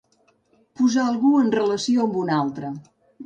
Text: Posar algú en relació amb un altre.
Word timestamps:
Posar 0.79 1.03
algú 1.09 1.33
en 1.41 1.53
relació 1.57 2.07
amb 2.09 2.19
un 2.25 2.35
altre. 2.39 2.73